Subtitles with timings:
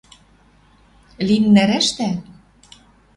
[1.27, 2.09] лин нӓрӓштӓ?